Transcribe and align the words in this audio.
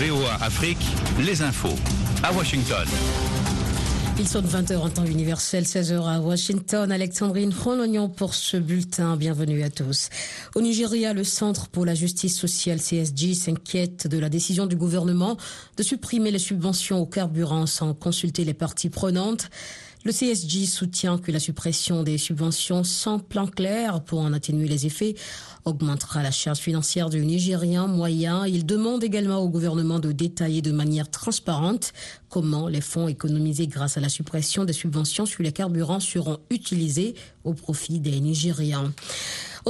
VOA 0.00 0.32
Afrique, 0.40 0.78
les 1.18 1.42
infos. 1.42 1.76
À 2.22 2.32
Washington. 2.32 2.86
Ils 4.18 4.26
sont 4.26 4.40
20h 4.40 4.78
en 4.78 4.88
temps 4.88 5.04
universel, 5.04 5.64
16h 5.64 6.02
à 6.08 6.20
Washington. 6.20 6.90
Alexandrine 6.90 7.52
Rolognon 7.52 8.08
pour 8.08 8.32
ce 8.32 8.56
bulletin. 8.56 9.18
Bienvenue 9.18 9.62
à 9.62 9.68
tous. 9.68 10.08
Au 10.54 10.62
Nigeria, 10.62 11.12
le 11.12 11.22
Centre 11.22 11.68
pour 11.68 11.84
la 11.84 11.94
justice 11.94 12.38
sociale 12.38 12.80
CSG 12.80 13.34
s'inquiète 13.34 14.06
de 14.06 14.18
la 14.18 14.30
décision 14.30 14.64
du 14.64 14.74
gouvernement 14.74 15.36
de 15.76 15.82
supprimer 15.82 16.30
les 16.30 16.38
subventions 16.38 16.98
au 16.98 17.06
carburant 17.06 17.66
sans 17.66 17.92
consulter 17.92 18.46
les 18.46 18.54
parties 18.54 18.88
prenantes. 18.88 19.50
Le 20.02 20.12
CSG 20.12 20.64
soutient 20.64 21.18
que 21.18 21.30
la 21.30 21.38
suppression 21.38 22.02
des 22.02 22.16
subventions 22.16 22.84
sans 22.84 23.18
plan 23.18 23.46
clair 23.46 24.02
pour 24.02 24.20
en 24.20 24.32
atténuer 24.32 24.66
les 24.66 24.86
effets 24.86 25.14
augmentera 25.66 26.22
la 26.22 26.30
charge 26.30 26.58
financière 26.58 27.10
du 27.10 27.22
Nigérien 27.22 27.86
moyen. 27.86 28.46
Il 28.46 28.64
demande 28.64 29.04
également 29.04 29.40
au 29.40 29.50
gouvernement 29.50 29.98
de 29.98 30.12
détailler 30.12 30.62
de 30.62 30.72
manière 30.72 31.10
transparente 31.10 31.92
comment 32.30 32.66
les 32.66 32.80
fonds 32.80 33.08
économisés 33.08 33.66
grâce 33.66 33.98
à 33.98 34.00
la 34.00 34.08
suppression 34.08 34.64
des 34.64 34.72
subventions 34.72 35.26
sur 35.26 35.42
les 35.42 35.52
carburants 35.52 36.00
seront 36.00 36.38
utilisés 36.48 37.14
au 37.44 37.52
profit 37.52 38.00
des 38.00 38.20
Nigériens. 38.20 38.94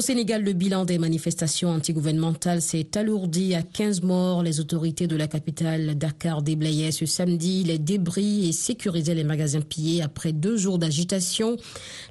Au 0.00 0.02
Sénégal, 0.02 0.42
le 0.42 0.54
bilan 0.54 0.86
des 0.86 0.96
manifestations 0.96 1.68
antigouvernementales 1.68 2.62
s'est 2.62 2.96
alourdi 2.96 3.54
à 3.54 3.60
15 3.60 4.00
morts. 4.00 4.42
Les 4.42 4.58
autorités 4.58 5.06
de 5.06 5.14
la 5.14 5.28
capitale 5.28 5.94
Dakar 5.94 6.40
déblayaient 6.40 6.90
ce 6.90 7.04
samedi 7.04 7.64
les 7.64 7.76
débris 7.76 8.48
et 8.48 8.52
sécurisaient 8.52 9.14
les 9.14 9.24
magasins 9.24 9.60
pillés 9.60 10.00
après 10.00 10.32
deux 10.32 10.56
jours 10.56 10.78
d'agitation. 10.78 11.58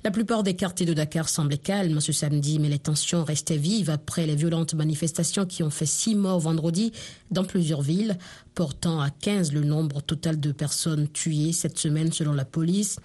La 0.04 0.12
plupart 0.12 0.44
des 0.44 0.54
quartiers 0.56 0.86
de 0.86 0.94
Dakar 0.94 1.30
semblaient 1.30 1.58
calmes 1.58 2.00
ce 2.00 2.12
samedi, 2.12 2.60
mais 2.60 2.70
les 2.70 2.78
tensions 2.78 3.24
restaient 3.24 3.58
vives 3.58 3.90
après 3.90 4.28
les 4.28 4.36
violentes 4.36 4.76
manifestations 4.76 5.48
qui 5.48 5.64
ont 5.64 5.72
fait 5.72 5.88
six 5.88 6.14
morts 6.14 6.42
vendredi 6.42 6.92
dans 7.32 7.44
plusieurs 7.44 7.82
villes, 7.82 8.20
portant 8.54 9.00
à 9.02 9.10
15 9.10 9.52
le 9.52 9.62
nombre 9.62 10.02
total 10.04 10.40
de 10.40 10.52
personnes 10.52 11.08
tuées 11.08 11.54
cette 11.54 11.80
semaine 11.80 12.12
selon 12.12 12.34
la 12.34 12.46
police. 12.46 12.98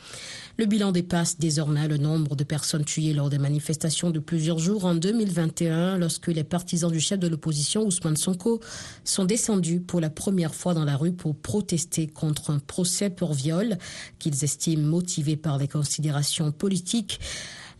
Le 0.58 0.66
bilan 0.66 0.92
dépasse 0.92 1.38
désormais 1.38 1.88
le 1.88 1.96
nombre 1.96 2.36
de 2.36 2.44
personnes 2.44 2.84
tuées 2.84 3.14
lors 3.14 3.30
des 3.30 3.38
manifestations 3.38 4.10
de 4.10 4.18
plusieurs 4.18 4.58
jours 4.58 4.73
en 4.82 4.94
2021 4.94 5.98
lorsque 5.98 6.26
les 6.26 6.42
partisans 6.42 6.90
du 6.90 6.98
chef 6.98 7.18
de 7.20 7.28
l'opposition 7.28 7.84
Ousmane 7.86 8.16
Sonko 8.16 8.60
sont 9.04 9.24
descendus 9.24 9.80
pour 9.80 10.00
la 10.00 10.10
première 10.10 10.54
fois 10.54 10.74
dans 10.74 10.84
la 10.84 10.96
rue 10.96 11.12
pour 11.12 11.36
protester 11.36 12.08
contre 12.08 12.50
un 12.50 12.58
procès 12.58 13.10
pour 13.10 13.34
viol 13.34 13.78
qu'ils 14.18 14.42
estiment 14.42 14.82
motivé 14.86 15.36
par 15.36 15.58
des 15.58 15.68
considérations 15.68 16.50
politiques. 16.50 17.20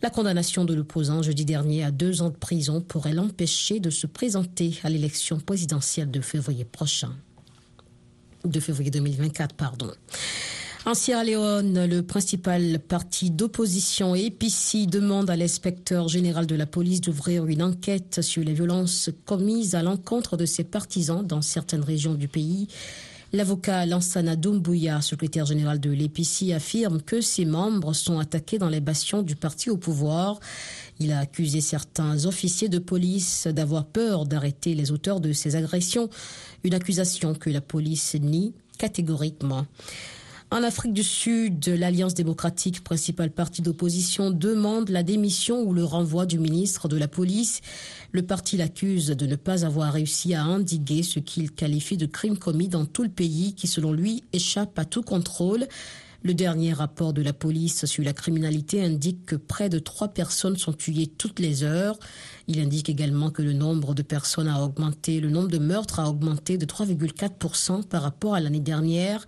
La 0.01 0.09
condamnation 0.09 0.63
de 0.63 0.73
l'opposant 0.73 1.21
jeudi 1.21 1.43
dernier 1.43 1.83
à 1.83 1.91
deux 1.91 2.21
ans 2.21 2.29
de 2.29 2.37
prison 2.37 2.79
pourrait 2.79 3.13
l'empêcher 3.13 3.79
de 3.79 3.89
se 3.89 4.07
présenter 4.07 4.79
à 4.83 4.89
l'élection 4.89 5.39
présidentielle 5.39 6.11
de 6.11 6.21
février 6.21 6.63
prochain. 6.63 7.11
De 8.45 8.59
février 8.59 8.91
2024, 8.91 9.55
pardon. 9.55 9.91
En 10.87 10.93
Sierra 10.93 11.23
Leone, 11.23 11.87
le 11.87 12.03
principal 12.03 12.77
parti 12.77 13.31
d'opposition 13.31 14.13
APC 14.13 14.85
demande 14.85 15.31
à 15.31 15.35
l'inspecteur 15.35 16.07
général 16.09 16.45
de 16.45 16.53
la 16.53 16.67
police 16.67 17.01
d'ouvrir 17.01 17.47
une 17.47 17.63
enquête 17.63 18.21
sur 18.21 18.43
les 18.43 18.53
violences 18.53 19.09
commises 19.25 19.73
à 19.73 19.81
l'encontre 19.81 20.37
de 20.37 20.45
ses 20.45 20.63
partisans 20.63 21.25
dans 21.25 21.41
certaines 21.41 21.83
régions 21.83 22.13
du 22.13 22.27
pays. 22.27 22.67
L'avocat 23.33 23.87
Lansana 23.87 24.35
Doumbouya, 24.35 25.01
secrétaire 25.01 25.47
général 25.47 25.79
de 25.79 25.91
l'APC, 25.91 26.53
affirme 26.53 27.01
que 27.01 27.19
ses 27.19 27.45
membres 27.45 27.93
sont 27.93 28.19
attaqués 28.19 28.59
dans 28.59 28.69
les 28.69 28.79
bastions 28.79 29.23
du 29.23 29.35
parti 29.35 29.71
au 29.71 29.77
pouvoir. 29.77 30.39
Il 30.99 31.11
a 31.11 31.17
accusé 31.17 31.61
certains 31.61 32.25
officiers 32.25 32.69
de 32.69 32.77
police 32.77 33.47
d'avoir 33.47 33.85
peur 33.87 34.27
d'arrêter 34.27 34.75
les 34.75 34.91
auteurs 34.91 35.19
de 35.19 35.33
ces 35.33 35.55
agressions, 35.55 36.11
une 36.63 36.75
accusation 36.75 37.33
que 37.33 37.49
la 37.49 37.61
police 37.61 38.15
nie 38.21 38.53
catégoriquement. 38.77 39.65
En 40.51 40.61
Afrique 40.61 40.93
du 40.93 41.03
Sud, 41.03 41.67
l'Alliance 41.67 42.13
démocratique, 42.13 42.83
principal 42.83 43.31
parti 43.31 43.63
d'opposition, 43.63 44.29
demande 44.29 44.89
la 44.89 45.01
démission 45.01 45.63
ou 45.63 45.73
le 45.73 45.83
renvoi 45.83 46.27
du 46.27 46.37
ministre 46.37 46.87
de 46.87 46.97
la 46.97 47.07
Police. 47.07 47.61
Le 48.11 48.21
parti 48.21 48.55
l'accuse 48.55 49.07
de 49.07 49.25
ne 49.25 49.35
pas 49.35 49.65
avoir 49.65 49.93
réussi 49.93 50.35
à 50.35 50.45
endiguer 50.45 51.01
ce 51.01 51.19
qu'il 51.19 51.51
qualifie 51.51 51.97
de 51.97 52.05
crime 52.05 52.37
commis 52.37 52.67
dans 52.67 52.85
tout 52.85 53.01
le 53.01 53.09
pays 53.09 53.55
qui, 53.55 53.65
selon 53.65 53.91
lui, 53.91 54.23
échappe 54.33 54.77
à 54.77 54.85
tout 54.85 55.01
contrôle. 55.01 55.67
Le 56.21 56.35
dernier 56.35 56.73
rapport 56.73 57.13
de 57.13 57.23
la 57.23 57.33
police 57.33 57.85
sur 57.85 58.03
la 58.03 58.13
criminalité 58.13 58.83
indique 58.83 59.25
que 59.25 59.35
près 59.35 59.69
de 59.69 59.79
trois 59.79 60.09
personnes 60.09 60.57
sont 60.57 60.73
tuées 60.73 61.07
toutes 61.07 61.39
les 61.39 61.63
heures. 61.63 61.97
Il 62.47 62.59
indique 62.59 62.89
également 62.89 63.31
que 63.31 63.41
le 63.41 63.53
nombre 63.53 63.95
de 63.95 64.03
personnes 64.03 64.47
a 64.47 64.63
augmenté, 64.63 65.19
le 65.19 65.31
nombre 65.31 65.49
de 65.49 65.57
meurtres 65.57 65.99
a 65.99 66.07
augmenté 66.07 66.57
de 66.57 66.65
3,4% 66.65 67.83
par 67.83 68.03
rapport 68.03 68.35
à 68.35 68.39
l'année 68.39 68.59
dernière. 68.59 69.25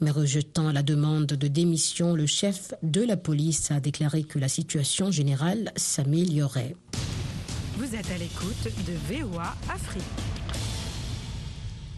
Mais 0.00 0.10
rejetant 0.10 0.72
la 0.72 0.82
demande 0.82 1.26
de 1.26 1.48
démission, 1.48 2.14
le 2.14 2.26
chef 2.26 2.72
de 2.82 3.02
la 3.02 3.16
police 3.16 3.70
a 3.70 3.80
déclaré 3.80 4.22
que 4.22 4.38
la 4.38 4.48
situation 4.48 5.10
générale 5.10 5.72
s'améliorait. 5.76 6.74
Vous 7.76 7.94
êtes 7.94 8.10
à 8.10 8.18
l'écoute 8.18 8.64
de 8.86 9.14
VOA 9.14 9.54
Afrique. 9.68 10.02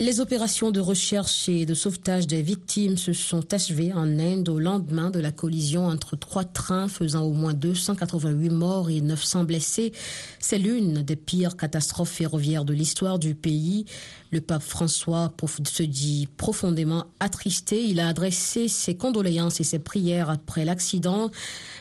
Les 0.03 0.19
opérations 0.19 0.73
de 0.73 0.81
recherche 0.81 1.49
et 1.49 1.65
de 1.65 1.75
sauvetage 1.75 2.27
des 2.27 2.43
victimes 2.43 2.97
se 2.97 3.13
sont 3.13 3.55
achevées 3.55 3.93
en 3.93 4.19
Inde 4.19 4.49
au 4.49 4.59
lendemain 4.59 5.11
de 5.11 5.21
la 5.21 5.31
collision 5.31 5.87
entre 5.87 6.17
trois 6.17 6.43
trains 6.43 6.89
faisant 6.89 7.23
au 7.23 7.33
moins 7.33 7.55
288 7.55 8.51
morts 8.51 8.91
et 8.91 9.01
900 9.01 9.45
blessés. 9.45 9.93
C'est 10.41 10.59
l'une 10.59 11.03
des 11.03 11.15
pires 11.15 11.57
catastrophes 11.57 12.11
ferroviaires 12.11 12.65
de 12.65 12.73
l'histoire 12.73 13.21
du 13.21 13.37
pays. 13.37 13.84
Le 14.32 14.41
pape 14.41 14.62
François 14.62 15.31
se 15.65 15.82
dit 15.82 16.26
profondément 16.38 17.04
attristé. 17.20 17.84
Il 17.84 18.00
a 18.00 18.09
adressé 18.09 18.66
ses 18.66 18.97
condoléances 18.97 19.60
et 19.60 19.65
ses 19.65 19.78
prières 19.78 20.31
après 20.31 20.65
l'accident. 20.65 21.31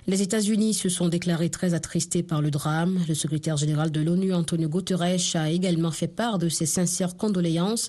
Les 0.05 0.21
États-Unis 0.21 0.73
se 0.73 0.89
sont 0.89 1.07
déclarés 1.07 1.49
très 1.49 1.73
attristés 1.73 2.23
par 2.23 2.41
le 2.41 2.51
drame. 2.51 2.99
Le 3.07 3.15
secrétaire 3.15 3.55
général 3.55 3.89
de 3.89 4.01
l'ONU, 4.01 4.33
Antonio 4.33 4.67
Guterres, 4.67 5.35
a 5.35 5.49
également 5.49 5.91
fait 5.91 6.09
part 6.09 6.39
de 6.39 6.49
ses 6.49 6.65
sincères 6.65 7.15
condoléances. 7.15 7.87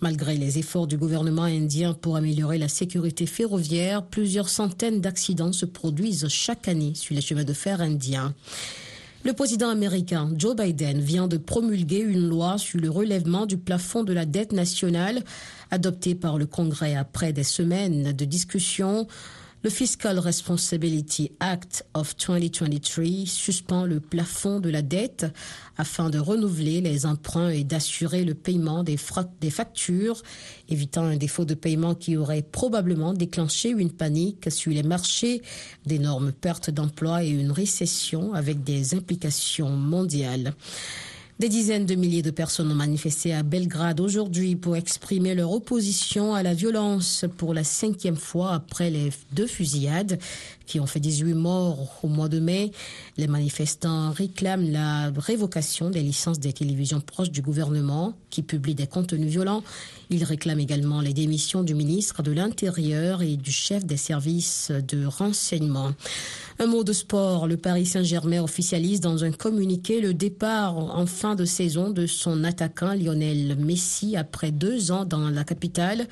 Malgré 0.00 0.38
les 0.38 0.58
efforts 0.58 0.86
du 0.86 0.96
gouvernement 0.96 1.42
indien 1.42 1.92
pour 1.92 2.16
améliorer 2.16 2.56
la 2.56 2.68
sécurité 2.68 3.26
ferroviaire, 3.26 4.02
plusieurs 4.02 4.48
centaines 4.48 5.02
d'accidents 5.02 5.52
se 5.52 5.66
produisent 5.66 6.26
chaque 6.28 6.68
année 6.68 6.94
sur 6.94 7.14
les 7.14 7.20
chemins 7.20 7.44
de 7.44 7.52
fer 7.52 7.82
indiens. 7.82 8.34
Le 9.22 9.34
président 9.34 9.68
américain 9.68 10.30
Joe 10.34 10.56
Biden 10.56 10.98
vient 10.98 11.28
de 11.28 11.36
promulguer 11.36 11.98
une 11.98 12.26
loi 12.26 12.56
sur 12.56 12.80
le 12.80 12.88
relèvement 12.88 13.44
du 13.44 13.58
plafond 13.58 14.02
de 14.02 14.14
la 14.14 14.24
dette 14.24 14.52
nationale 14.52 15.22
adoptée 15.70 16.14
par 16.14 16.38
le 16.38 16.46
Congrès 16.46 16.96
après 16.96 17.34
des 17.34 17.42
semaines 17.42 18.12
de 18.12 18.24
discussions. 18.24 19.06
Le 19.62 19.68
Fiscal 19.68 20.18
Responsibility 20.18 21.32
Act 21.38 21.84
of 21.92 22.16
2023 22.16 23.26
suspend 23.26 23.84
le 23.84 24.00
plafond 24.00 24.58
de 24.58 24.70
la 24.70 24.80
dette 24.80 25.26
afin 25.76 26.08
de 26.08 26.18
renouveler 26.18 26.80
les 26.80 27.04
emprunts 27.04 27.50
et 27.50 27.62
d'assurer 27.62 28.24
le 28.24 28.32
paiement 28.32 28.82
des, 28.82 28.96
des, 29.38 29.50
factures, 29.50 30.22
évitant 30.70 31.04
un 31.04 31.18
défaut 31.18 31.44
de 31.44 31.52
paiement 31.52 31.94
qui 31.94 32.16
aurait 32.16 32.40
probablement 32.40 33.12
déclenché 33.12 33.68
une 33.68 33.92
panique 33.92 34.50
sur 34.50 34.72
les 34.72 34.82
marchés, 34.82 35.42
d'énormes 35.84 36.32
pertes 36.32 36.70
d'emplois 36.70 37.22
et 37.22 37.28
une 37.28 37.52
récession 37.52 38.32
avec 38.32 38.64
des 38.64 38.94
implications 38.94 39.68
mondiales. 39.68 40.54
Des 41.40 41.48
dizaines 41.48 41.86
de 41.86 41.94
milliers 41.94 42.20
de 42.20 42.30
personnes 42.30 42.70
ont 42.70 42.74
manifesté 42.74 43.32
à 43.32 43.42
Belgrade 43.42 43.98
aujourd'hui 43.98 44.56
pour 44.56 44.76
exprimer 44.76 45.34
leur 45.34 45.52
opposition 45.52 46.34
à 46.34 46.42
la 46.42 46.52
violence 46.52 47.24
pour 47.38 47.54
la 47.54 47.64
cinquième 47.64 48.18
fois 48.18 48.52
après 48.52 48.90
les 48.90 49.08
deux 49.32 49.46
fusillades 49.46 50.18
qui 50.66 50.80
ont 50.80 50.86
fait 50.86 51.00
18 51.00 51.32
morts 51.32 51.98
au 52.02 52.08
mois 52.08 52.28
de 52.28 52.40
mai. 52.40 52.72
Les 53.16 53.26
manifestants 53.26 54.10
réclament 54.10 54.70
la 54.70 55.10
révocation 55.16 55.88
des 55.88 56.02
licences 56.02 56.40
des 56.40 56.52
télévisions 56.52 57.00
proches 57.00 57.30
du 57.30 57.40
gouvernement 57.40 58.12
qui 58.28 58.42
publient 58.42 58.74
des 58.74 58.86
contenus 58.86 59.30
violents. 59.30 59.64
Ils 60.10 60.24
réclament 60.24 60.60
également 60.60 61.00
les 61.00 61.14
démissions 61.14 61.62
du 61.62 61.74
ministre 61.74 62.22
de 62.22 62.32
l'Intérieur 62.32 63.22
et 63.22 63.38
du 63.38 63.50
chef 63.50 63.86
des 63.86 63.96
services 63.96 64.70
de 64.70 65.06
renseignement. 65.06 65.92
Un 66.62 66.66
mot 66.66 66.84
de 66.84 66.92
sport, 66.92 67.46
le 67.46 67.56
Paris 67.56 67.86
Saint-Germain 67.86 68.42
officialise 68.42 69.00
dans 69.00 69.24
un 69.24 69.32
communiqué 69.32 70.02
le 70.02 70.12
départ 70.12 70.76
en 70.76 71.06
fin 71.06 71.34
de 71.34 71.46
saison 71.46 71.88
de 71.88 72.04
son 72.04 72.44
attaquant 72.44 72.92
Lionel 72.92 73.56
Messi 73.56 74.14
après 74.14 74.50
deux 74.50 74.92
ans 74.92 75.06
dans 75.06 75.30
la 75.30 75.42
capitale. 75.42 76.06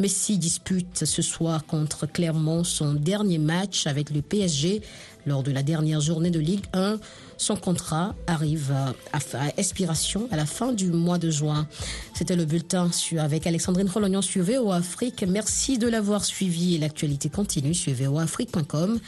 Messi 0.00 0.38
dispute 0.38 1.04
ce 1.04 1.20
soir 1.20 1.66
contre 1.66 2.06
Clermont 2.06 2.64
son 2.64 2.94
dernier 2.94 3.36
match 3.36 3.86
avec 3.86 4.08
le 4.08 4.22
PSG 4.22 4.80
lors 5.26 5.42
de 5.42 5.52
la 5.52 5.62
dernière 5.62 6.00
journée 6.00 6.30
de 6.30 6.40
Ligue 6.40 6.64
1. 6.72 6.98
Son 7.36 7.54
contrat 7.54 8.14
arrive 8.26 8.72
à, 9.12 9.22
expiration 9.58 10.26
à 10.30 10.36
la 10.36 10.46
fin 10.46 10.72
du 10.72 10.86
mois 10.86 11.18
de 11.18 11.30
juin. 11.30 11.68
C'était 12.14 12.34
le 12.34 12.46
bulletin 12.46 12.90
avec 13.18 13.46
Alexandrine 13.46 13.90
Rolognon 13.90 14.22
sur 14.22 14.42
VO 14.42 14.72
Afrique. 14.72 15.22
Merci 15.28 15.76
de 15.76 15.86
l'avoir 15.86 16.24
suivi. 16.24 16.78
L'actualité 16.78 17.28
continue 17.28 17.74
sur 17.74 17.92
voafrique.com 17.92 18.98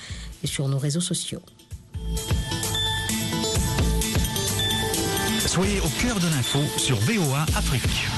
et 0.45 0.47
sur 0.47 0.69
nos 0.69 0.79
réseaux 0.79 1.01
sociaux. 1.01 1.41
Soyez 5.47 5.81
au 5.81 5.89
cœur 6.03 6.21
de 6.21 6.27
l'info 6.27 6.61
sur 6.77 6.97
VOA 6.97 7.43
Afrique. 7.57 8.09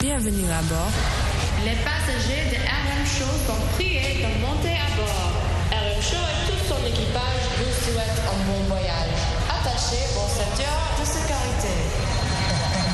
Bienvenue 0.00 0.50
à 0.50 0.62
bord. 0.62 1.25
Les 1.66 1.74
passagers 1.82 2.46
de 2.52 2.58
RM 2.62 3.02
Show 3.04 3.32
sont 3.44 3.58
priés 3.74 4.22
de 4.22 4.30
monter 4.40 4.70
à 4.78 4.86
bord. 4.94 5.32
RM 5.72 6.00
Show 6.00 6.22
et 6.22 6.38
tout 6.46 6.62
son 6.68 6.78
équipage 6.86 7.42
vous 7.58 7.74
souhaitent 7.82 8.22
un 8.22 8.38
bon 8.46 8.60
voyage. 8.68 9.18
Attachez 9.50 10.06
vos 10.14 10.30
ceintures 10.30 10.82
de 10.94 11.04
sécurité. 11.04 11.74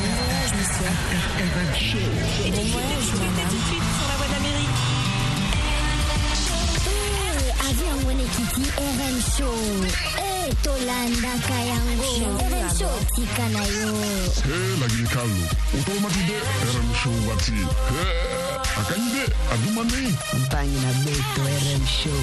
Bon 0.00 0.08
voyage, 0.16 0.52
monsieur. 0.56 0.88
RM 1.52 1.72
Show. 1.76 2.08
Bon 2.48 2.64
voyage, 2.72 3.12
madame. 3.20 3.50
Tout 3.50 3.60
de 3.60 3.66
suite 3.69 3.88
sur 3.92 4.08
la 4.08 4.16
voie 4.16 4.30
d'Amérique. 4.32 4.80
avion 7.69 7.98
wene 8.08 8.24
kiti 8.34 8.64
RM 8.76 9.19
show 9.36 9.58
eh 10.19 10.48
tolandaka 10.64 11.58
yango 11.70 12.10
RM 12.50 12.69
show 12.78 12.96
tika 13.14 13.46
na 13.54 13.62
yo 13.64 13.92
Hey, 14.48 14.70
lagi 14.80 15.04
kalu. 15.14 15.42
Utol 15.78 15.98
matide 16.02 16.36
RM 16.72 16.88
Show 17.00 17.16
wati. 17.28 17.52
Hey, 17.52 18.42
akanje 18.80 19.24
agumane 19.52 20.02
mpanyi 20.40 20.76
na 20.84 20.92
beto 21.04 21.42
rm 21.64 21.84
show. 21.86 22.22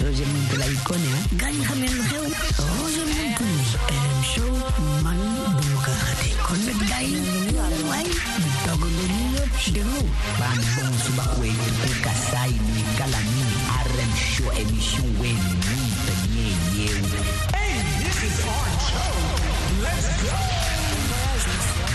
Roger 0.00 0.26
muntu 0.26 0.56
la 0.56 0.66
ikone 0.66 1.08
eh? 1.12 1.22
gani 1.36 1.60
xamen 1.64 1.92
lu 1.96 2.02
muntu 2.02 3.44
rm 4.02 4.20
show 4.32 4.52
man 5.04 5.18
buka 5.60 5.92
hati. 6.04 6.30
kon 6.46 6.60
nag 6.66 6.80
gaay 6.88 7.10
waay 7.88 8.08
di 8.42 8.50
togg 8.64 8.82
nga 8.82 9.04
ñu 9.14 9.24
yëpp 9.36 9.54
déglu 9.74 10.02
baan 10.40 10.58
ni 12.74 12.82
gala 12.98 13.20
ni 13.32 13.44
rm 13.92 14.12
show 14.32 14.48
émission 14.60 15.06
wéy 15.20 15.36
ni. 15.36 15.99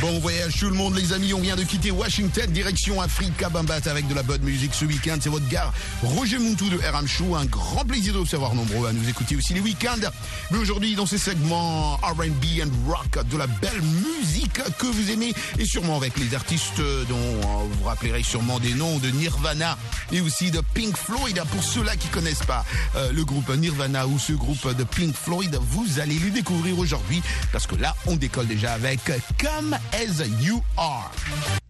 Bon 0.05 0.19
voyage 0.19 0.59
tout 0.59 0.69
le 0.69 0.75
monde 0.75 0.95
les 0.95 1.13
amis, 1.13 1.33
on 1.33 1.39
vient 1.39 1.55
de 1.55 1.63
quitter 1.63 1.89
Washington, 1.89 2.45
direction 2.51 3.01
Africa 3.01 3.49
Bambat 3.49 3.79
avec 3.87 4.07
de 4.07 4.13
la 4.13 4.21
bonne 4.21 4.43
musique 4.43 4.75
ce 4.75 4.85
week-end. 4.85 5.17
C'est 5.19 5.29
votre 5.29 5.47
gars 5.47 5.73
Roger 6.03 6.37
Muntou 6.37 6.69
de 6.69 6.77
RM 6.77 7.07
Show. 7.07 7.35
Un 7.35 7.45
grand 7.45 7.83
plaisir 7.83 8.13
de 8.13 8.19
vous 8.19 8.25
savoir 8.27 8.53
nombreux 8.53 8.87
à 8.87 8.93
nous 8.93 9.09
écouter 9.09 9.35
aussi 9.35 9.55
les 9.55 9.61
week-ends. 9.61 10.07
Mais 10.51 10.59
aujourd'hui 10.59 10.93
dans 10.93 11.07
ces 11.07 11.17
segments 11.17 11.95
R&B 12.03 12.61
and 12.61 12.69
rock, 12.87 13.25
de 13.31 13.35
la 13.35 13.47
belle 13.47 13.81
musique 13.81 14.61
que 14.77 14.85
vous 14.85 15.09
aimez 15.09 15.33
et 15.57 15.65
sûrement 15.65 15.97
avec 15.97 16.15
les 16.19 16.35
artistes 16.35 16.77
dont 16.77 17.15
euh, 17.17 17.63
vous 17.63 17.79
vous 17.79 17.85
rappellerez 17.85 18.21
sûrement 18.21 18.59
des 18.59 18.75
noms 18.75 18.99
de 18.99 19.09
Nirvana 19.09 19.75
et 20.11 20.21
aussi 20.21 20.51
de 20.51 20.61
Pink 20.75 20.95
Floyd. 20.97 21.41
Pour 21.51 21.63
ceux-là 21.63 21.95
qui 21.95 22.09
connaissent 22.09 22.45
pas 22.45 22.63
euh, 22.95 23.11
le 23.11 23.25
groupe 23.25 23.49
Nirvana 23.55 24.05
ou 24.05 24.19
ce 24.19 24.33
groupe 24.33 24.71
de 24.77 24.83
Pink 24.83 25.15
Floyd, 25.15 25.57
vous 25.59 25.99
allez 25.99 26.19
les 26.19 26.29
découvrir 26.29 26.77
aujourd'hui 26.77 27.23
parce 27.51 27.65
que 27.65 27.75
là 27.75 27.95
on 28.05 28.17
décolle 28.17 28.45
déjà 28.45 28.73
avec 28.73 28.99
Come 29.39 29.75
As 29.95 30.19
You 30.43 30.61
Are. 30.77 31.64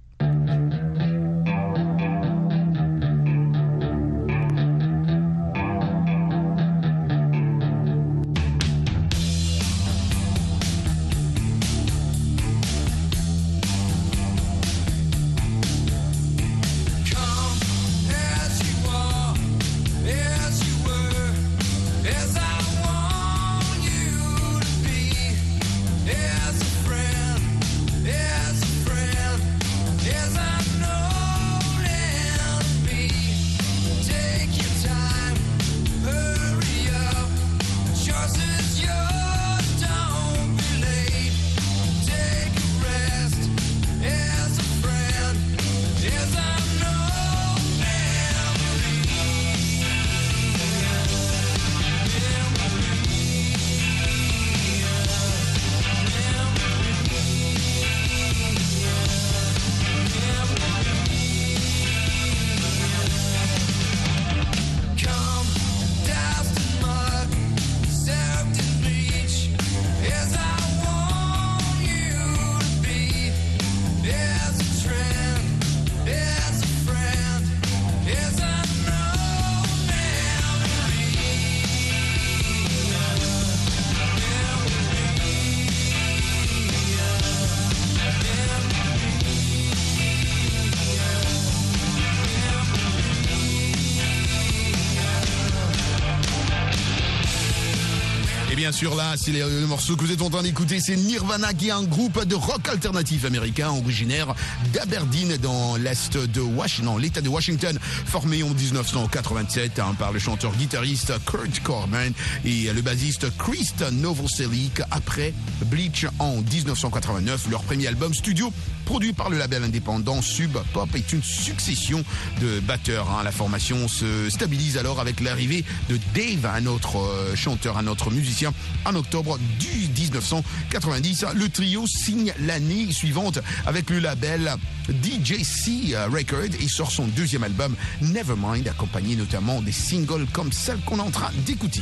Sûr 98.76 98.96
là, 98.96 99.14
c'est 99.16 99.32
le 99.32 99.68
morceau 99.68 99.96
que 99.96 100.04
vous 100.04 100.12
êtes 100.12 100.22
en 100.22 100.30
train 100.30 100.44
d'écouter, 100.44 100.82
c'est 100.82 100.98
Nirvana 100.98 101.54
qui 101.54 101.70
est 101.70 101.72
un 101.72 101.84
groupe 101.84 102.26
de 102.26 102.36
rock 102.36 102.68
alternatif 102.68 103.24
américain 103.24 103.70
originaire 103.70 104.36
d'Aberdeen 104.74 105.38
dans 105.38 105.78
l'est 105.78 106.18
de 106.18 106.42
Washington, 106.42 107.00
l'État 107.00 107.22
de 107.22 107.30
Washington, 107.30 107.80
formé 108.06 108.44
en 108.44 108.50
1987 108.50 109.80
hein, 109.80 109.96
par 109.98 110.12
le 110.12 110.20
chanteur-guitariste 110.20 111.14
Kurt 111.26 111.62
Cobain 111.64 112.12
et 112.44 112.74
le 112.74 112.82
bassiste 112.82 113.28
Chris 113.38 113.72
Novoselic 113.94 114.82
après 114.92 115.34
Bleach 115.68 116.06
en 116.20 116.42
1989, 116.42 117.48
leur 117.50 117.64
premier 117.64 117.88
album 117.88 118.14
studio 118.14 118.52
produit 118.86 119.14
par 119.14 119.30
le 119.30 119.38
label 119.38 119.64
indépendant 119.64 120.22
Sub 120.22 120.58
Pop 120.74 120.90
est 120.96 121.12
une 121.12 121.24
succession 121.24 122.04
de 122.42 122.60
batteurs. 122.62 123.10
hein. 123.10 123.24
La 123.24 123.32
formation 123.32 123.88
se 123.88 124.30
stabilise 124.30 124.78
alors 124.78 125.00
avec 125.00 125.20
l'arrivée 125.20 125.66
de 125.90 126.00
Dave, 126.14 126.46
un 126.46 126.66
autre 126.68 126.98
euh, 127.00 127.36
chanteur, 127.36 127.78
un 127.78 127.88
autre 127.88 128.12
musicien, 128.12 128.54
en 128.86 128.96
octobre 128.96 129.38
du 129.60 129.90
1990. 130.00 131.26
Le 131.34 131.50
trio 131.50 131.88
signe 131.88 132.34
l'année 132.40 132.92
suivante 132.92 133.40
avec 133.66 133.90
le 133.90 134.00
label 134.00 134.56
DJC 134.88 135.96
Record 136.14 136.56
et 136.60 136.68
sort 136.68 136.92
son 136.92 137.06
deuxième 137.08 137.44
album 137.44 137.76
Nevermind, 138.02 138.68
accompagné 138.68 139.16
notamment 139.16 139.62
des 139.62 139.72
singles 139.72 140.28
comme 140.32 140.52
celle 140.52 140.80
qu'on 140.82 140.98
est 140.98 141.02
en 141.02 141.12
train 141.12 141.32
d'écouter. 141.46 141.82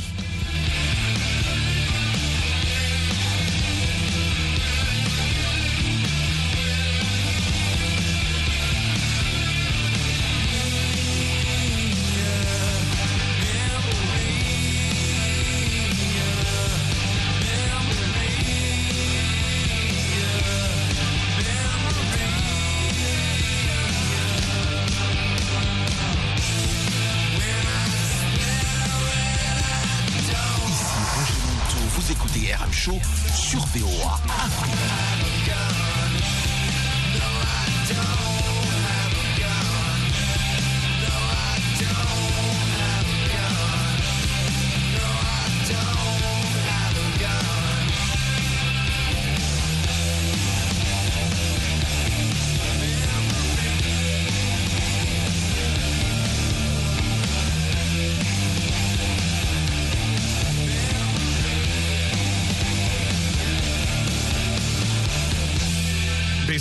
Écoutez 32.24 32.54
Show 32.72 32.98
sur 33.34 33.60
VOA 33.66 34.18
Afrique. 34.44 36.53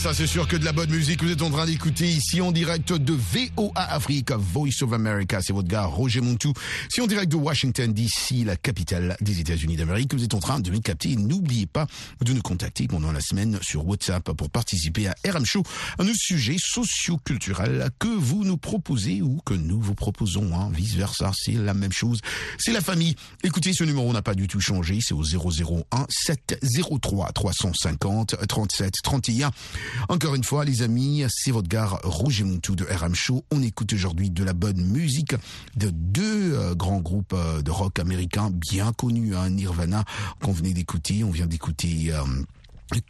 Ça 0.04 0.14
c'est 0.14 0.28
sûr 0.28 0.50
que 0.50 0.58
de 0.58 0.66
la 0.66 0.74
bonne 0.74 0.90
musique 0.90 1.24
vous 1.24 1.32
êtes 1.32 1.42
en 1.42 1.50
train 1.50 1.66
d'écouter 1.66 2.10
ici 2.10 2.42
en 2.42 2.52
direct 2.52 2.92
de 2.92 3.14
VOA 3.14 3.72
Afrique, 3.76 4.32
Voice 4.32 4.82
of 4.82 4.92
America, 4.92 5.40
c'est 5.42 5.54
votre 5.54 5.70
gars 5.70 5.86
Roger 5.86 6.20
Montou. 6.20 6.52
Si 6.90 7.00
en 7.00 7.08
direct 7.08 7.32
de 7.32 7.38
Washington 7.38 7.94
DC, 7.94 8.44
la 8.44 8.58
capitale 8.58 9.16
des 9.22 9.40
États-Unis 9.40 9.78
d'Amérique, 9.78 10.14
vous 10.14 10.26
êtes 10.26 10.34
en 10.34 10.42
train 10.42 10.60
de 10.60 10.70
me 10.72 10.80
capter. 10.80 11.16
N'oubliez 11.16 11.68
pas 11.68 11.88
de 12.20 12.34
nous 12.34 12.42
contacter 12.42 12.88
pendant 12.88 13.14
la 13.14 13.22
semaine 13.22 13.60
sur 13.62 13.88
WhatsApp 13.88 14.30
pour 14.34 14.50
participer 14.50 15.08
à 15.08 15.16
RM 15.26 15.46
Show, 15.46 15.64
un 16.00 16.14
sujet 16.14 16.58
socio-culturel 16.60 17.90
que 17.98 18.10
vous 18.10 18.44
nous 18.44 18.58
proposez 18.58 19.22
ou 19.22 19.40
que 19.46 19.54
nous 19.54 19.80
vous 19.80 19.96
proposons, 19.96 20.54
hein, 20.54 20.70
vice 20.74 20.96
versa, 20.96 21.32
c'est 21.34 21.54
la 21.54 21.74
même 21.74 21.94
chose. 21.94 22.20
C'est 22.58 22.74
la 22.74 22.82
famille. 22.82 23.16
Écoutez, 23.46 23.72
ce 23.72 23.86
numéro 23.86 24.12
n'a 24.12 24.22
pas 24.22 24.36
du 24.36 24.50
tout 24.50 24.60
changé, 24.60 25.00
c'est 25.02 25.14
au 25.14 25.24
001 25.24 26.08
703 26.10 27.32
350 27.32 28.36
37 28.50 28.96
31. 29.02 29.52
Encore 30.10 30.36
une 30.36 30.44
fois, 30.44 30.66
les 30.66 30.82
amis, 30.82 31.24
c'est 31.30 31.52
votre 31.52 31.68
gare 31.68 32.00
Roger 32.04 32.44
Montou 32.44 32.76
de 32.76 32.86
RM 32.86 33.16
Show. 33.16 33.44
On 33.52 33.62
écoute 33.62 33.94
aujourd'hui 33.94 34.30
de 34.30 34.44
la 34.44 34.54
bonne 34.54 34.82
musique 34.82 35.36
de 35.76 35.90
deux 35.90 36.54
euh, 36.54 36.76
grands 36.76 37.00
groupes 37.00 37.34
euh, 37.34 37.62
de 37.62 37.72
rock 37.72 38.00
américains 38.00 38.50
bien 38.52 38.92
connus, 38.94 39.36
hein, 39.36 39.50
Nirvana, 39.50 40.04
qu'on 40.42 40.52
venait 40.52 40.74
d'écouter. 40.74 41.24
On 41.24 41.32
vient 41.32 41.48
d'écouter... 41.48 42.12
Euh, 42.12 42.24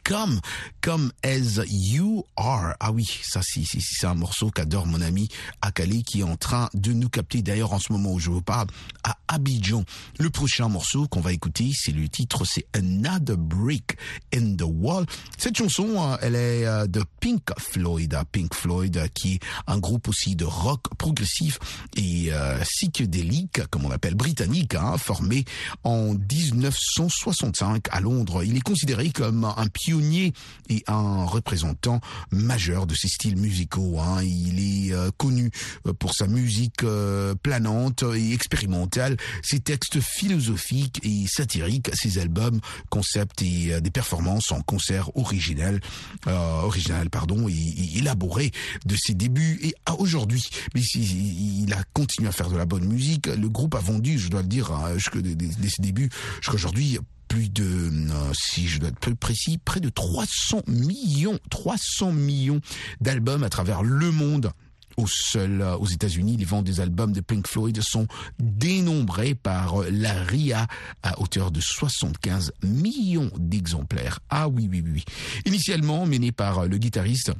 comme, 0.04 0.40
comme 0.82 1.12
as 1.24 1.60
you 1.68 2.25
are. 2.36 2.75
Ah 2.80 2.92
oui, 2.92 3.10
ça 3.24 3.42
c'est 3.44 3.63
c'est 3.66 4.06
un 4.08 4.16
morceau 4.16 4.50
qu'adore 4.50 4.86
mon 4.88 5.02
ami 5.02 5.30
Akali 5.62 6.04
qui 6.04 6.22
est 6.22 6.24
en 6.24 6.36
train 6.36 6.70
de 6.74 6.94
nous 6.94 7.10
capter 7.10 7.42
d'ailleurs 7.42 7.74
en 7.74 7.80
ce 7.80 7.92
moment 7.92 8.13
où 8.13 8.20
je 8.20 8.30
vous 8.30 8.42
parle 8.42 8.68
à 9.04 9.18
Abidjan. 9.28 9.84
Le 10.20 10.30
prochain 10.30 10.70
morceau 10.70 11.08
qu'on 11.08 11.22
va 11.22 11.34
écouter, 11.34 11.72
c'est 11.75 11.92
le 11.92 12.08
titre, 12.08 12.46
c'est 12.46 12.66
Another 12.74 13.38
Brick 13.38 13.98
in 14.34 14.56
the 14.56 14.66
Wall. 14.66 15.06
Cette 15.38 15.58
chanson, 15.58 15.96
euh, 15.98 16.18
elle 16.22 16.36
est 16.36 16.66
euh, 16.66 16.88
de 16.88 17.04
Pink 17.20 17.50
Floyd, 17.58 18.16
Pink 18.32 18.54
Floyd 18.54 18.98
euh, 18.98 19.08
qui 19.13 19.36
est 19.36 19.40
un 19.68 19.80
groupe 19.80 20.08
aussi 20.08 20.36
de 20.36 20.46
rock 20.46 20.84
progressif 20.98 21.60
et 21.96 22.32
psychédélique, 22.63 23.66
comme 23.70 23.86
on 23.86 23.90
l'appelle 23.90 24.16
britannique, 24.16 24.75
hein, 24.75 24.98
formé 24.98 25.46
en 25.84 26.13
1965 26.13 27.88
à 27.92 28.00
Londres. 28.00 28.44
Il 28.44 28.56
est 28.56 28.62
considéré 28.62 29.12
comme 29.12 29.46
un 29.46 29.68
pionnier 29.74 30.34
et 30.70 30.84
un 30.88 31.25
représentant 31.25 32.00
majeur 32.32 32.88
de 32.88 32.96
ces 32.96 33.08
styles 33.08 33.38
musicaux. 33.38 34.00
Hein. 34.00 34.24
Il 34.24 34.60
est 34.60 34.94
euh, 34.94 35.12
connu 35.18 35.51
euh, 35.88 35.94
pour 35.94 36.13
sa 36.13 36.27
musique 36.27 36.84
euh, 36.84 37.36
planante 37.36 38.03
et 38.15 38.34
expérimentale, 38.34 39.18
ses 39.42 39.60
textes 39.60 40.00
philosophiques 40.00 41.00
et 41.03 41.25
satiriques, 41.27 41.89
ses 41.94 42.20
albums, 42.20 42.60
concepts 42.89 43.42
et 43.42 43.82
des 43.82 43.92
performances 43.92 44.51
en 44.51 44.62
concert 44.62 45.15
original, 45.15 45.80
original 46.27 47.10
pardon, 47.10 47.48
et, 47.48 47.98
élaboré 47.98 48.51
de 48.86 48.96
ses 48.96 49.13
débuts 49.13 49.60
et 49.63 49.74
à 49.86 49.96
aujourd'hui. 49.96 50.50
Mais 50.75 50.82
il 50.82 51.74
a 51.74 51.84
continué 51.94 52.30
à 52.30 52.32
faire 52.32 52.50
de 52.50 52.58
la 52.58 52.65
bonne 52.65 52.86
musique. 52.86 53.27
Le 53.27 53.50
groupe 53.50 53.75
a 53.75 53.80
vendu, 53.80 54.20
je 54.20 54.30
dois 54.30 54.42
le 54.42 54.48
dire, 54.48 54.72
hein, 54.72 54.94
jusque 54.96 55.18
dès 55.20 55.70
ses 55.70 55.82
débuts, 55.82 56.10
jusqu'à 56.42 56.56
aujourd'hui, 56.56 57.00
plus 57.34 57.50
de, 57.50 57.63
euh, 57.63 58.32
si 58.34 58.68
je 58.68 58.80
dois 58.80 58.90
être 58.90 59.00
plus 59.00 59.16
précis, 59.16 59.58
près 59.58 59.80
de 59.80 59.90
300 59.90 60.62
millions, 60.68 61.40
300 61.50 62.12
millions 62.12 62.62
d'albums 63.02 63.44
à 63.44 63.50
travers 63.50 63.82
le 63.82 64.12
monde 64.12 64.52
au 64.98 65.08
seul 65.08 65.63
euh, 65.63 65.75
aux 65.78 65.88
États-Unis, 65.88 66.38
les 66.38 66.46
ventes 66.46 66.66
des 66.66 66.80
albums 66.80 67.12
de 67.12 67.22
Pink 67.22 67.48
Floyd 67.48 67.82
sont 67.82 68.06
dénombrées 68.38 69.34
par 69.34 69.82
euh, 69.82 69.90
la 69.90 70.13
RIA 70.13 70.68
à 71.02 71.20
hauteur 71.20 71.50
de 71.50 71.60
75 71.60 72.52
millions 72.62 73.32
d'exemplaires. 73.40 74.20
Ah 74.30 74.48
oui, 74.48 74.70
oui, 74.72 74.84
oui. 74.86 75.04
Initialement 75.48 76.06
mené 76.06 76.32
par 76.32 76.68
le 76.68 76.78
guitariste 76.78 77.32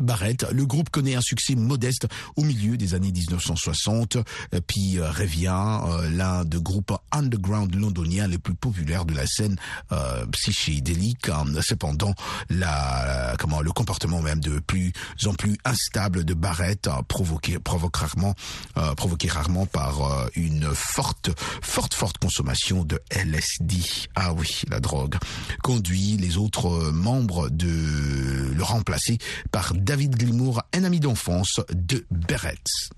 Barrett, 0.00 0.46
le 0.52 0.66
groupe 0.66 0.90
connaît 0.90 1.14
un 1.14 1.20
succès 1.20 1.54
modeste 1.54 2.06
au 2.36 2.42
milieu 2.42 2.76
des 2.76 2.94
années 2.94 3.12
1960, 3.12 4.16
euh, 4.16 4.60
puis 4.66 4.98
euh, 4.98 5.10
revient 5.10 5.80
euh, 5.84 6.10
l'un 6.10 6.44
des 6.44 6.60
groupes 6.60 6.92
underground 7.12 7.74
londoniens 7.74 8.28
les 8.28 8.38
plus 8.38 8.54
populaires 8.54 9.04
de 9.04 9.14
la 9.14 9.26
scène 9.26 9.56
euh, 9.92 10.26
psychédélique. 10.26 11.28
Hein. 11.28 11.44
Cependant, 11.60 12.14
la, 12.50 13.34
comment 13.38 13.60
le 13.60 13.72
comportement 13.72 14.20
même 14.22 14.40
de 14.40 14.58
plus 14.58 14.92
en 15.24 15.34
plus 15.34 15.56
instable 15.64 16.24
de 16.24 16.34
Barrett, 16.34 16.88
provoqué, 17.08 17.58
provoque 17.58 17.96
rarement, 17.96 18.34
provoqué 18.96 19.28
rarement 19.28 19.66
par 19.66 20.28
une 20.34 20.68
forte, 20.74 21.30
forte, 21.62 21.94
forte 21.94 22.18
consommation 22.18 22.84
de 22.84 23.00
LSD. 23.10 23.76
Ah 24.14 24.32
oui, 24.32 24.62
la 24.68 24.80
drogue 24.80 25.16
conduit 25.62 26.16
les 26.16 26.36
autres 26.36 26.90
membres 26.92 27.48
de 27.48 28.52
le 28.54 28.62
remplacer 28.62 29.18
par 29.50 29.74
David 29.86 30.16
Glimour, 30.16 30.62
un 30.74 30.82
ami 30.82 30.98
d'enfance 30.98 31.60
de 31.72 32.04
Berets. 32.10 32.90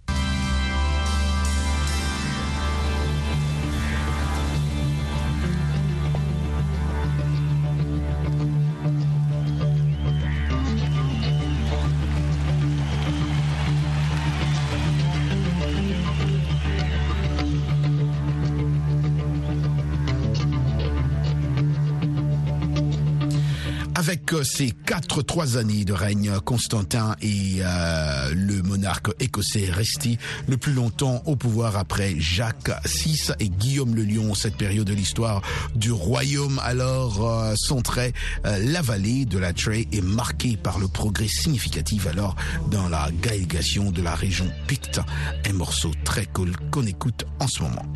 Avec 24.39 24.47
ces 24.47 24.71
quatre 24.71 25.23
trois 25.23 25.57
années 25.57 25.85
de 25.85 25.93
règne, 25.93 26.39
Constantin 26.45 27.17
est 27.21 27.61
euh, 27.61 28.33
le 28.35 28.63
monarque 28.63 29.11
écossais 29.21 29.69
resté 29.71 30.19
le 30.47 30.57
plus 30.57 30.73
longtemps 30.73 31.23
au 31.27 31.35
pouvoir 31.35 31.77
après 31.77 32.15
Jacques 32.19 32.71
VI 32.85 33.33
et 33.41 33.49
Guillaume 33.49 33.95
le 33.95 34.05
Lion. 34.05 34.35
Cette 34.35 34.57
période 34.57 34.87
de 34.87 34.95
l'histoire 34.95 35.43
du 35.75 35.91
royaume 35.91 36.61
alors 36.63 37.27
euh, 37.27 37.55
centré 37.57 38.13
euh, 38.47 38.59
la 38.59 38.83
vallée 38.83 39.25
de 39.25 39.39
la 39.39 39.53
Trey 39.53 39.89
est 39.93 40.03
marquée 40.03 40.57
par 40.57 40.79
le 40.79 40.89
progrès 40.89 41.29
significatif 41.29 42.07
alors 42.07 42.37
dans 42.71 42.89
la 42.89 43.09
gaégation 43.23 43.91
de 43.91 44.03
la 44.03 44.15
région 44.15 44.47
Picte. 44.67 45.01
Un 45.49 45.53
morceau 45.55 45.91
très 46.05 46.27
cool 46.27 46.53
qu'on 46.71 46.87
écoute 46.87 47.25
en 47.41 47.49
ce 47.49 47.63
moment. 47.63 47.87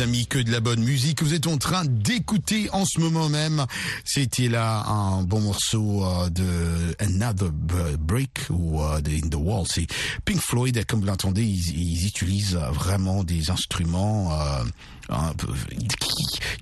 Amis, 0.00 0.26
que 0.26 0.38
de 0.38 0.50
la 0.50 0.60
bonne 0.60 0.80
musique. 0.80 1.22
Vous 1.22 1.34
êtes 1.34 1.46
en 1.46 1.58
train 1.58 1.84
d'écouter 1.84 2.68
en 2.72 2.84
ce 2.84 3.00
moment 3.00 3.28
même. 3.28 3.66
C'était 4.04 4.48
là 4.48 4.84
un 4.86 5.22
bon 5.22 5.40
morceau 5.40 6.04
euh, 6.04 6.28
de 6.30 6.94
Another 6.98 7.50
Break 7.50 8.40
ou 8.50 8.82
euh, 8.82 9.00
de 9.00 9.10
In 9.10 9.28
the 9.28 9.36
Wall. 9.36 9.64
C'est 9.68 9.86
Pink 10.24 10.40
Floyd. 10.40 10.84
Comme 10.86 11.00
vous 11.00 11.06
l'entendez, 11.06 11.42
ils, 11.42 11.78
ils, 11.78 12.06
utilisent 12.06 12.58
vraiment 12.72 13.24
des 13.24 13.50
instruments 13.50 14.32
euh, 14.32 14.64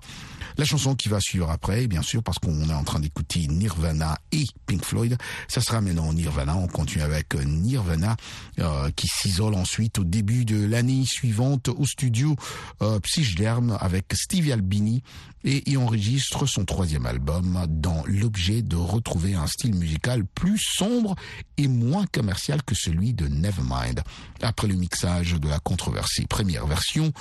La 0.62 0.66
chanson 0.66 0.94
qui 0.94 1.10
va 1.10 1.20
suivre 1.20 1.50
après, 1.50 1.88
bien 1.88 2.04
sûr, 2.04 2.22
parce 2.22 2.38
qu'on 2.38 2.70
est 2.70 2.74
en 2.74 2.84
train 2.84 3.00
d'écouter 3.00 3.48
Nirvana 3.48 4.20
et 4.32 4.46
Pink 4.68 4.86
Floyd. 4.86 5.18
Ça 5.48 5.60
sera 5.60 5.82
maintenant 5.82 6.14
Nirvana. 6.14 6.56
On 6.56 6.68
continue 6.68 7.04
avec 7.04 7.34
Nirvana 7.34 8.16
euh, 8.60 8.92
qui 8.92 9.08
s'isole 9.08 9.56
ensuite 9.56 9.98
au 9.98 10.04
début 10.04 10.46
de 10.46 10.64
l'année 10.64 11.04
suivante 11.04 11.70
au 11.70 11.88
studio 11.88 12.36
euh, 12.84 13.00
Psychderm 13.00 13.76
avec 13.82 14.14
Stevie 14.14 14.52
Albini 14.52 15.02
et 15.44 15.64
il 15.66 15.78
enregistre 15.78 16.46
son 16.46 16.66
troisième 16.66 17.06
album 17.06 17.66
dans 17.68 18.04
l'objet 18.06 18.62
de 18.62 18.76
retrouver 18.76 19.34
un 19.34 19.48
style 19.48 19.76
musical 19.76 20.26
plus 20.26 20.60
sombre 20.60 21.16
et 21.58 21.68
moins 21.68 22.06
commercial 22.06 22.62
que 22.64 22.76
celui 22.76 23.14
de 23.14 23.28
Nevermind. 23.28 24.02
Après 24.42 24.68
le 24.68 24.76
mixage 24.76 25.34
de 25.34 25.50
la 25.50 25.60
controversée 25.60 26.26
première 26.28 26.68
version, 26.68 27.12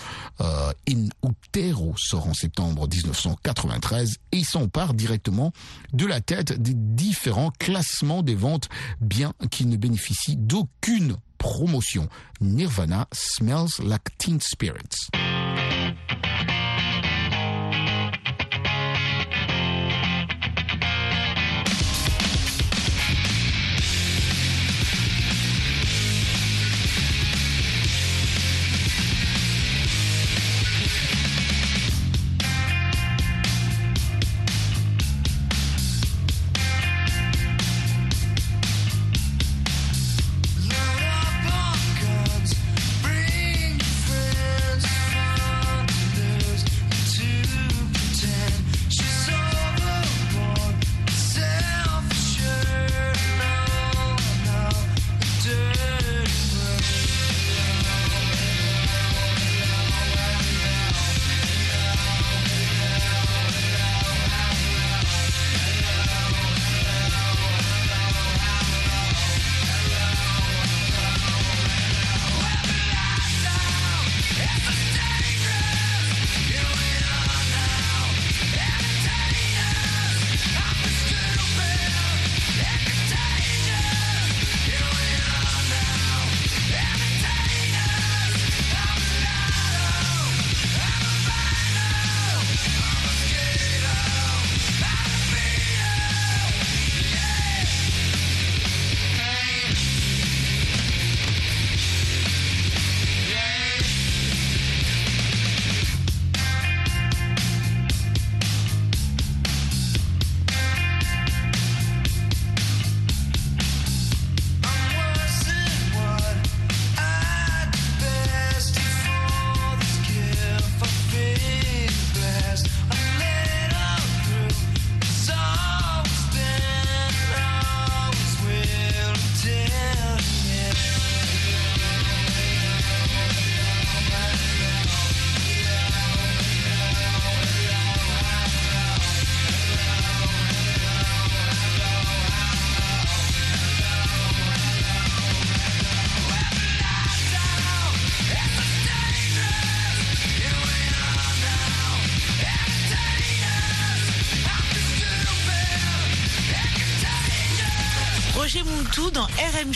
euh, 0.40 0.72
In 0.88 1.08
Utero 1.24 1.94
sort 1.96 2.26
en 2.26 2.34
septembre 2.34 2.88
1993 3.30 4.16
et 4.32 4.44
s'empare 4.44 4.94
directement 4.94 5.52
de 5.92 6.06
la 6.06 6.20
tête 6.20 6.60
des 6.60 6.74
différents 6.74 7.52
classements 7.58 8.22
des 8.22 8.34
ventes, 8.34 8.68
bien 9.00 9.32
qu'il 9.50 9.68
ne 9.68 9.76
bénéficie 9.76 10.36
d'aucune 10.36 11.16
promotion. 11.38 12.08
Nirvana 12.40 13.08
smells 13.12 13.80
like 13.82 14.16
teen 14.18 14.40
spirits. 14.40 15.10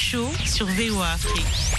Show 0.04 0.28
sur 0.44 0.66
VOA 0.66 1.12
Afrique. 1.12 1.73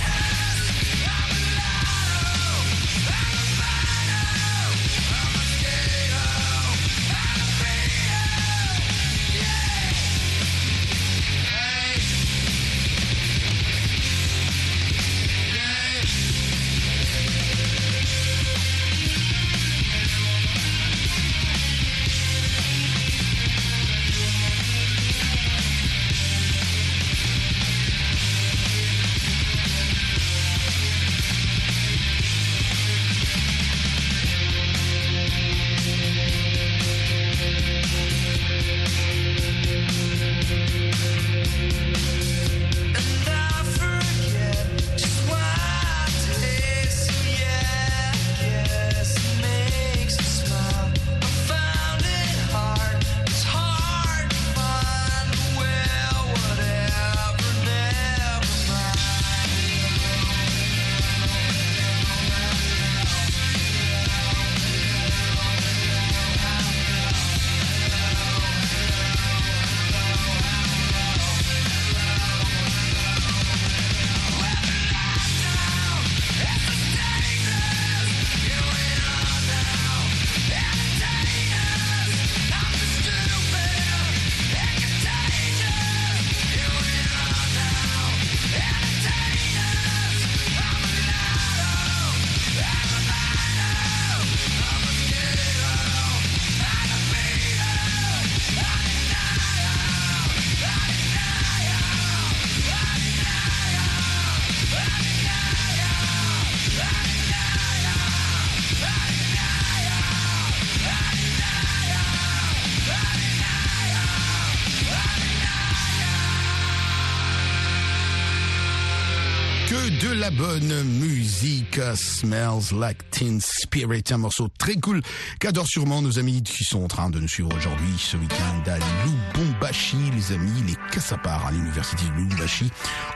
Smells 121.94 122.72
Like 122.72 123.10
Teen 123.12 123.40
Spirit, 123.42 124.04
un 124.12 124.18
morceau 124.18 124.48
très 124.58 124.76
cool 124.76 125.02
qu'adorent 125.40 125.68
sûrement 125.68 126.02
nos 126.02 126.18
amis 126.18 126.42
qui 126.42 126.64
sont 126.64 126.84
en 126.84 126.88
train 126.88 127.10
de 127.10 127.20
nous 127.20 127.28
suivre 127.28 127.50
aujourd'hui 127.56 127.94
ce 127.98 128.18
week-end 128.18 128.72
à 128.72 128.78
Lubumbashi, 129.06 129.98
les 130.16 130.34
amis, 130.34 130.64
les 130.66 130.76
Kassapar 130.92 131.46
à 131.46 131.52
l'université 131.52 132.06
de 132.06 132.22
Lubumbashi, 132.22 132.72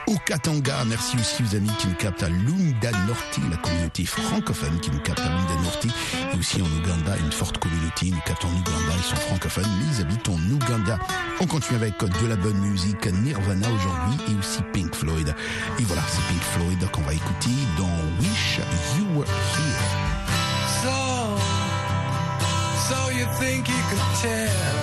au 0.06 0.16
Katanga. 0.24 0.84
Merci 0.86 1.16
aussi 1.16 1.42
aux 1.42 1.56
amis 1.56 1.70
qui 1.78 1.88
nous 1.88 1.94
captent 1.94 2.22
à 2.22 2.28
Lunda 2.28 2.90
Norte, 3.06 3.40
la 3.50 3.56
communauté 3.56 4.04
francophone 4.04 4.78
qui 4.80 4.90
nous 4.90 5.00
capte 5.00 5.20
à 5.20 5.28
Lunda 5.28 5.62
Norte, 5.62 5.86
et 6.32 6.38
aussi 6.38 6.62
en 6.62 6.66
Ouganda, 6.66 7.16
une 7.18 7.32
forte 7.32 7.58
communauté 7.58 8.10
nous 8.10 8.20
capte 8.24 8.44
en 8.44 8.50
Ouganda, 8.50 8.94
ils 8.96 9.02
sont 9.02 9.16
francophones, 9.16 9.70
mais 9.78 9.96
ils 9.96 10.02
habitent 10.02 10.28
en 10.28 10.38
Ouganda. 10.50 10.98
On 11.40 11.46
continue 11.46 11.76
avec 11.76 11.98
de 11.98 12.26
la 12.26 12.36
bonne 12.36 12.58
musique, 12.58 13.06
Nirvana 13.06 13.68
aujourd'hui, 13.70 14.32
et 14.32 14.38
aussi 14.38 14.60
Pink 14.72 14.94
Floyd. 14.94 15.34
Et 15.78 15.82
voilà, 15.82 16.02
c'est 16.08 16.22
Pink 16.28 16.42
Floyd 16.42 16.90
qu'on 16.92 17.02
va 17.02 17.14
écouter 17.14 17.50
dans 17.78 18.20
Wish 18.20 18.59
You 18.96 19.04
Were 19.16 19.24
Here. 19.24 19.86
So, 20.82 20.96
so 22.88 23.08
you 23.10 23.26
think 23.38 23.68
you 23.68 23.82
could 23.88 24.06
tell 24.20 24.79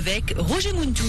avec 0.00 0.34
Roger 0.38 0.72
Muntou. 0.72 1.04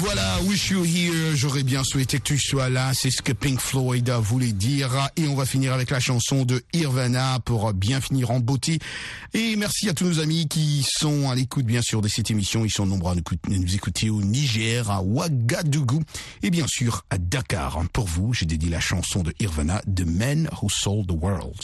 Voilà, 0.00 0.40
Wish 0.44 0.70
You 0.70 0.84
Here, 0.84 1.36
j'aurais 1.36 1.62
bien 1.62 1.84
souhaité 1.84 2.18
que 2.18 2.24
tu 2.24 2.38
sois 2.38 2.68
là, 2.70 2.92
c'est 2.94 3.10
ce 3.10 3.20
que 3.20 3.32
Pink 3.32 3.60
Floyd 3.60 4.08
voulait 4.10 4.52
dire. 4.52 4.90
Et 5.16 5.28
on 5.28 5.34
va 5.34 5.44
finir 5.44 5.74
avec 5.74 5.90
la 5.90 6.00
chanson 6.00 6.44
de 6.44 6.62
Irvana 6.72 7.38
pour 7.44 7.72
bien 7.74 8.00
finir 8.00 8.30
en 8.30 8.40
beauté. 8.40 8.78
Et 9.34 9.56
merci 9.56 9.88
à 9.90 9.94
tous 9.94 10.04
nos 10.06 10.18
amis 10.20 10.48
qui 10.48 10.86
sont 10.88 11.28
à 11.28 11.34
l'écoute, 11.34 11.66
bien 11.66 11.82
sûr, 11.82 12.00
de 12.00 12.08
cette 12.08 12.30
émission. 12.30 12.64
Ils 12.64 12.70
sont 12.70 12.86
nombreux 12.86 13.12
à 13.12 13.14
nous 13.48 13.74
écouter- 13.74 14.08
au 14.10 14.22
Niger, 14.22 14.90
à 14.90 15.02
Ouagadougou 15.02 16.02
et 16.42 16.50
bien 16.50 16.66
sûr 16.66 17.04
à 17.10 17.18
Dakar. 17.18 17.82
Pour 17.92 18.06
vous, 18.06 18.32
j'ai 18.32 18.46
dédié 18.46 18.70
la 18.70 18.80
chanson 18.80 19.22
de 19.22 19.34
Irvana, 19.38 19.82
The 19.82 20.06
Men 20.06 20.48
Who 20.62 20.68
Sold 20.70 21.08
the 21.08 21.12
World. 21.12 21.60